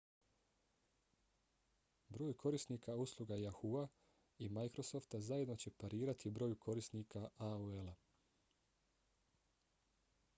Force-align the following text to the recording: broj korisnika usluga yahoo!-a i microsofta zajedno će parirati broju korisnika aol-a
broj 2.15 2.29
korisnika 2.43 2.95
usluga 3.03 3.37
yahoo!-a 3.41 3.83
i 4.45 4.49
microsofta 4.59 5.21
zajedno 5.27 5.57
će 5.65 5.73
parirati 5.83 6.33
broju 6.39 6.59
korisnika 6.65 7.23
aol-a 7.49 7.95